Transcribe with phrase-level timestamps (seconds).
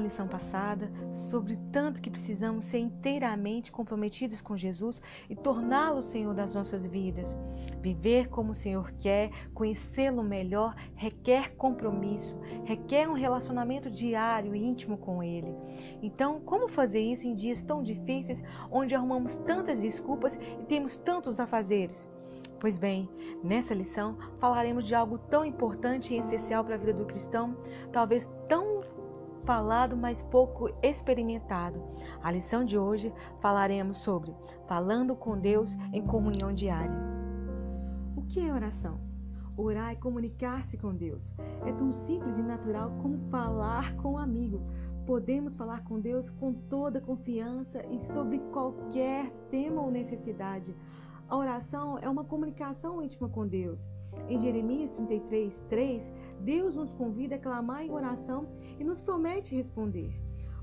[0.00, 6.54] Lição passada sobre tanto que precisamos ser inteiramente comprometidos com Jesus e torná-lo Senhor das
[6.54, 7.36] nossas vidas.
[7.80, 12.34] Viver como o Senhor quer, conhecê-lo melhor, requer compromisso,
[12.64, 15.54] requer um relacionamento diário e íntimo com Ele.
[16.02, 21.38] Então, como fazer isso em dias tão difíceis, onde arrumamos tantas desculpas e temos tantos
[21.38, 22.08] afazeres?
[22.60, 23.08] Pois bem,
[23.42, 27.56] nessa lição falaremos de algo tão importante e essencial para a vida do cristão,
[27.90, 28.82] talvez tão
[29.50, 31.82] falado, mas pouco experimentado.
[32.22, 34.32] A lição de hoje falaremos sobre
[34.68, 36.96] falando com Deus em comunhão diária.
[38.14, 39.00] O que é oração?
[39.56, 41.32] Orar é comunicar-se com Deus.
[41.66, 44.62] É tão simples e natural como falar com um amigo.
[45.04, 50.76] Podemos falar com Deus com toda confiança e sobre qualquer tema ou necessidade.
[51.30, 53.88] A oração é uma comunicação íntima com Deus.
[54.28, 58.48] Em Jeremias 33, 3, Deus nos convida a clamar em oração
[58.80, 60.12] e nos promete responder.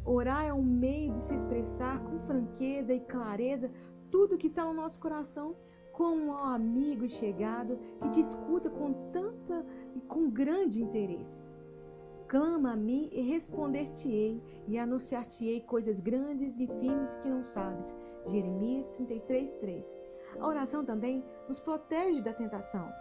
[0.04, 3.72] Orar é um meio de se expressar com franqueza e clareza
[4.12, 5.56] tudo que está no nosso coração,
[5.94, 11.46] como um amigo e chegado que te escuta com tanta e com grande interesse.
[12.28, 17.96] Clama a mim e responder-te-ei, e anunciar-te-ei coisas grandes e firmes que não sabes.
[18.26, 20.07] Jeremias 33, 3.
[20.40, 22.92] A oração também nos protege da tentação.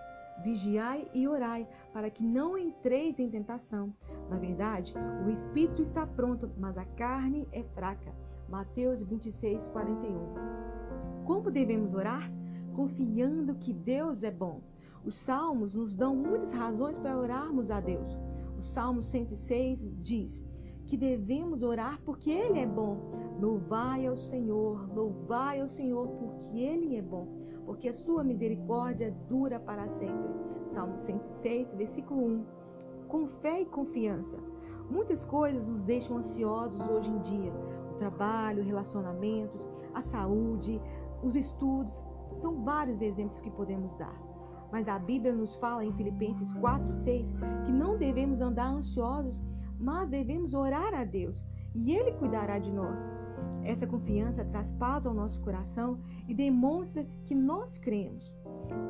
[0.42, 3.92] Vigiai e orai, para que não entreis em tentação.
[4.28, 4.94] Na verdade,
[5.26, 8.12] o espírito está pronto, mas a carne é fraca.
[8.48, 11.24] Mateus 26, 41.
[11.24, 12.30] Como devemos orar?
[12.74, 14.60] Confiando que Deus é bom.
[15.04, 18.18] Os salmos nos dão muitas razões para orarmos a Deus.
[18.58, 20.42] O Salmo 106 diz:
[20.86, 22.96] que devemos orar porque Ele é bom.
[23.40, 27.26] Louvai ao Senhor, louvai ao Senhor porque Ele é bom,
[27.66, 30.32] porque a sua misericórdia dura para sempre.
[30.68, 32.44] Salmo 106, versículo 1.
[33.08, 34.38] Com fé e confiança.
[34.88, 37.52] Muitas coisas nos deixam ansiosos hoje em dia.
[37.90, 40.80] O trabalho, relacionamentos, a saúde,
[41.22, 44.14] os estudos, são vários exemplos que podemos dar.
[44.70, 49.42] Mas a Bíblia nos fala em Filipenses 4, 6 que não devemos andar ansiosos
[49.78, 51.44] mas devemos orar a Deus
[51.74, 53.00] e Ele cuidará de nós.
[53.62, 55.98] Essa confiança traz paz ao nosso coração
[56.28, 58.32] e demonstra que nós cremos.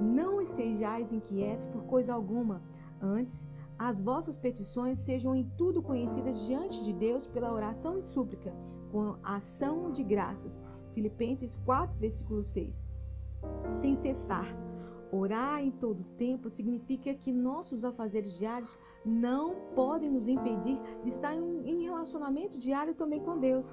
[0.01, 2.63] Não estejais inquietos por coisa alguma,
[3.01, 3.47] antes,
[3.79, 8.55] as vossas petições sejam em tudo conhecidas diante de Deus pela oração e súplica,
[8.91, 10.61] com ação de graças.
[10.95, 12.83] Filipenses 4, versículo 6.
[13.83, 14.66] Sem cessar.
[15.13, 21.35] Orar em todo tempo significa que nossos afazeres diários não podem nos impedir de estar
[21.35, 23.73] em relacionamento diário também com Deus.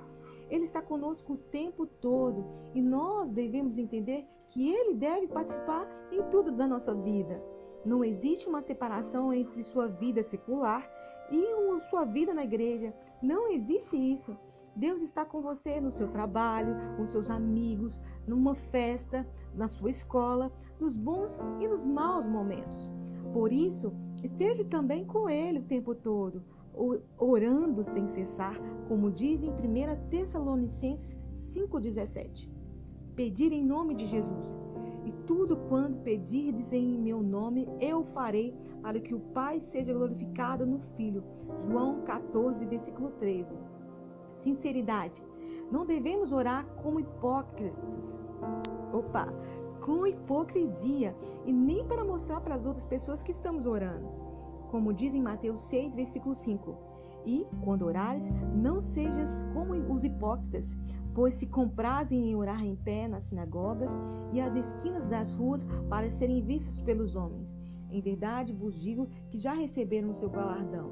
[0.49, 2.45] Ele está conosco o tempo todo
[2.75, 7.44] e nós devemos entender que Ele deve participar em tudo da nossa vida.
[7.83, 10.88] Não existe uma separação entre sua vida secular
[11.31, 11.44] e
[11.89, 12.94] sua vida na igreja.
[13.21, 14.38] Não existe isso.
[14.75, 20.51] Deus está com você no seu trabalho, com seus amigos, numa festa, na sua escola,
[20.79, 22.91] nos bons e nos maus momentos.
[23.31, 26.44] Por isso, esteja também com Ele o tempo todo,
[27.17, 32.50] orando sem cessar, como diz em 1 Tessalonicenses 5,17.
[33.16, 34.57] Pedir em nome de Jesus.
[35.06, 40.66] E tudo quando pedirdes em meu nome, eu farei, para que o Pai seja glorificado
[40.66, 41.23] no Filho.
[41.62, 43.57] João 14, versículo 13.
[44.41, 45.23] Sinceridade.
[45.73, 48.16] Não devemos orar como hipócritas.
[48.94, 49.28] Opa!
[49.84, 51.13] com hipocrisia
[51.45, 54.07] e nem para mostrar para as outras pessoas que estamos orando.
[54.72, 56.78] Como diz em Mateus 6, versículo 5.
[57.25, 60.78] E, quando orares, não sejas como os hipócritas,
[61.13, 63.91] pois se comprazem em orar em pé nas sinagogas
[64.31, 67.53] e às esquinas das ruas para serem vistos pelos homens.
[67.91, 70.89] Em verdade vos digo que já receberam o seu galardão.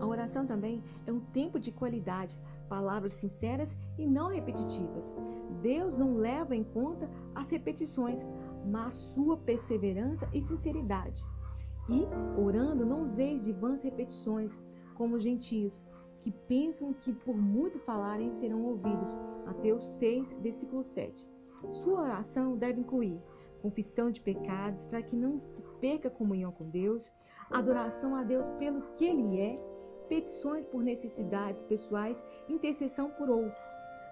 [0.00, 2.38] A oração também é um tempo de qualidade,
[2.68, 5.12] palavras sinceras e não repetitivas.
[5.62, 8.26] Deus não leva em conta as repetições,
[8.64, 11.24] mas sua perseverança e sinceridade.
[11.88, 12.06] E,
[12.40, 14.58] orando, não useis de vãs repetições,
[14.94, 15.80] como os gentios,
[16.20, 19.16] que pensam que por muito falarem serão ouvidos.
[19.46, 21.26] Mateus 6, versículo 7.
[21.70, 23.20] Sua oração deve incluir
[23.62, 27.10] confissão de pecados para que não se perca comunhão com Deus,
[27.50, 29.56] adoração a Deus pelo que Ele é,
[30.08, 33.62] petições por necessidades pessoais, intercessão por outros,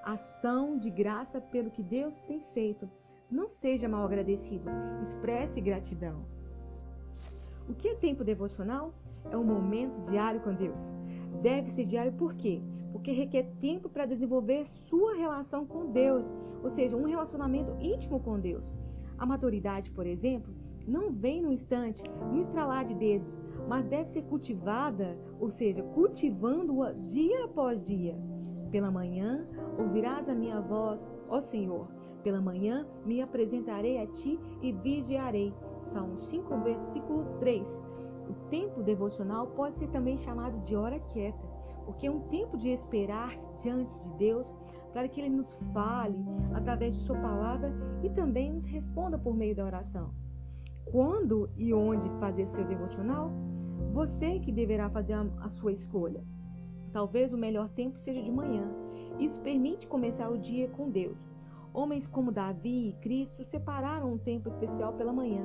[0.05, 2.89] ação de graça pelo que Deus tem feito.
[3.31, 4.71] Não seja mal agradecido,
[5.03, 6.25] expresse gratidão.
[7.69, 8.95] O que é tempo devocional?
[9.31, 10.93] É um momento diário com Deus.
[11.43, 12.63] Deve ser diário por quê?
[12.93, 16.33] Porque requer tempo para desenvolver sua relação com Deus,
[16.63, 18.65] ou seja, um relacionamento íntimo com Deus.
[19.19, 20.55] A maturidade, por exemplo,
[20.87, 23.37] não vem no instante, no estralar de dedos,
[23.69, 28.17] mas deve ser cultivada, ou seja, cultivando-a dia após dia.
[28.71, 29.47] Pela manhã
[29.79, 31.89] ouvirás a minha voz, ó Senhor.
[32.23, 35.53] Pela manhã me apresentarei a ti e vigiarei.
[35.85, 37.83] Salmo 5, versículo 3.
[38.29, 41.47] O tempo devocional pode ser também chamado de hora quieta,
[41.85, 44.47] porque é um tempo de esperar diante de Deus
[44.93, 46.19] para que Ele nos fale
[46.55, 47.73] através de Sua palavra
[48.03, 50.26] e também nos responda por meio da oração.
[50.91, 53.33] Quando e onde fazer seu devocional?
[53.93, 56.23] Você que deverá fazer a sua escolha.
[56.93, 58.65] Talvez o melhor tempo seja de manhã.
[59.19, 61.19] Isso permite começar o dia com Deus.
[61.75, 65.45] Homens como Davi e Cristo separaram um tempo especial pela manhã.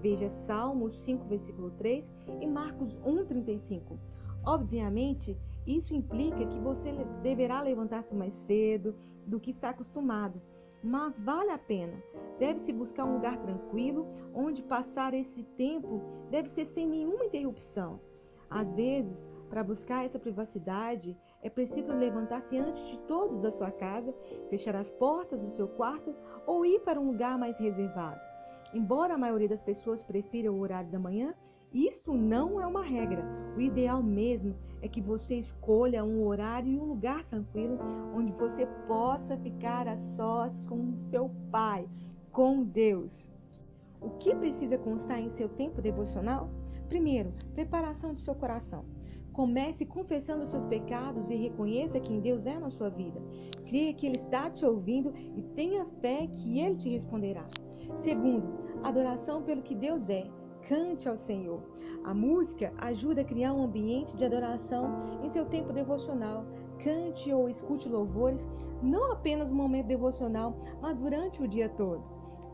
[0.00, 2.04] Veja Salmos 5, versículo 3
[2.40, 3.98] e Marcos 1, 35.
[4.44, 5.36] Obviamente,
[5.66, 6.92] isso implica que você
[7.22, 8.94] deverá levantar-se mais cedo
[9.26, 10.40] do que está acostumado,
[10.82, 12.02] mas vale a pena.
[12.38, 16.00] Deve-se buscar um lugar tranquilo onde passar esse tempo
[16.30, 18.00] deve ser sem nenhuma interrupção.
[18.50, 24.14] Às vezes, para buscar essa privacidade, é preciso levantar-se antes de todos da sua casa,
[24.48, 26.14] fechar as portas do seu quarto
[26.46, 28.20] ou ir para um lugar mais reservado.
[28.74, 31.34] Embora a maioria das pessoas prefira o horário da manhã,
[31.72, 33.24] isto não é uma regra.
[33.56, 37.78] O ideal mesmo é que você escolha um horário e um lugar tranquilo
[38.14, 41.88] onde você possa ficar a sós com seu Pai,
[42.30, 43.24] com Deus.
[44.00, 46.50] O que precisa constar em seu tempo devocional?
[46.88, 48.84] Primeiro, preparação de seu coração.
[49.32, 53.18] Comece confessando seus pecados e reconheça quem Deus é na sua vida.
[53.64, 57.46] Creia que Ele está te ouvindo e tenha fé que Ele te responderá.
[58.02, 58.46] Segundo,
[58.82, 60.26] adoração pelo que Deus é
[60.72, 61.60] cante ao Senhor.
[62.02, 66.46] A música ajuda a criar um ambiente de adoração em seu tempo devocional.
[66.82, 68.48] Cante ou escute louvores,
[68.82, 72.02] não apenas no momento devocional, mas durante o dia todo.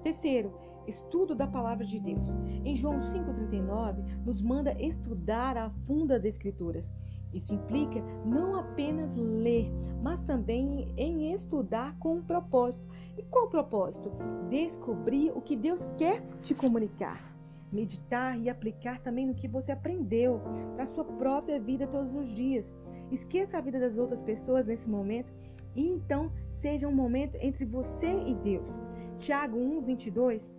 [0.03, 0.53] Terceiro,
[0.89, 2.29] estudo da palavra de Deus.
[2.65, 6.91] Em João 5,39, nos manda estudar a fundo as Escrituras.
[7.33, 9.71] Isso implica não apenas ler,
[10.03, 12.85] mas também em estudar com um propósito.
[13.17, 14.11] E qual o propósito?
[14.51, 17.38] Descobrir o que Deus quer te comunicar
[17.73, 20.41] meditar e aplicar também no que você aprendeu
[20.75, 22.73] para sua própria vida todos os dias.
[23.11, 25.33] Esqueça a vida das outras pessoas nesse momento
[25.75, 28.79] e então seja um momento entre você e Deus.
[29.19, 30.53] Tiago 1, 22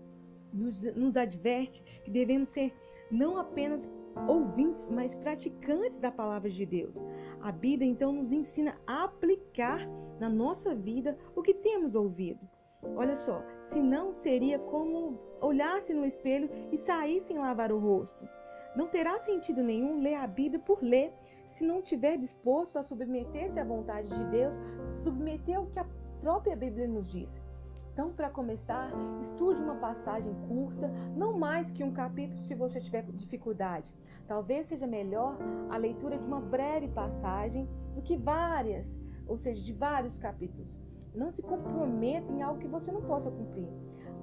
[0.53, 2.73] nos, nos adverte que devemos ser
[3.11, 3.89] não apenas
[4.27, 6.95] ouvintes, mas praticantes da palavra de Deus.
[7.41, 9.87] A Bíblia então nos ensina a aplicar
[10.19, 12.39] na nossa vida o que temos ouvido.
[12.95, 18.27] Olha só, se não seria como olhasse no espelho e sair sem lavar o rosto.
[18.75, 21.13] Não terá sentido nenhum ler a Bíblia por ler,
[21.51, 24.59] se não tiver disposto a submeter-se à vontade de Deus,
[25.03, 25.85] submeter ao que a
[26.21, 27.29] própria Bíblia nos diz.
[27.93, 33.03] Então, para começar, estude uma passagem curta, não mais que um capítulo se você tiver
[33.03, 33.93] dificuldade.
[34.27, 35.37] Talvez seja melhor
[35.69, 38.87] a leitura de uma breve passagem do que várias,
[39.27, 40.78] ou seja, de vários capítulos.
[41.13, 43.67] Não se comprometa em algo que você não possa cumprir,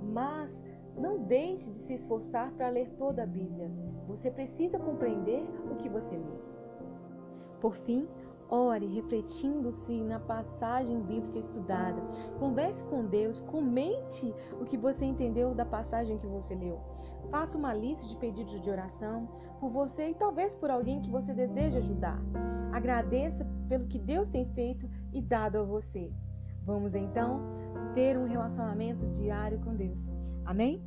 [0.02, 0.62] mas
[0.96, 3.70] não deixe de se esforçar para ler toda a Bíblia.
[4.06, 6.38] Você precisa compreender o que você lê.
[7.60, 8.06] Por fim,
[8.48, 12.00] ore refletindo-se na passagem bíblica estudada.
[12.38, 16.80] Converse com Deus, comente o que você entendeu da passagem que você leu.
[17.30, 21.34] Faça uma lista de pedidos de oração por você e talvez por alguém que você
[21.34, 22.22] deseja ajudar.
[22.72, 26.12] Agradeça pelo que Deus tem feito e dado a você.
[26.66, 27.40] Vamos então
[27.94, 30.10] ter um relacionamento diário com Deus.
[30.44, 30.82] Amém?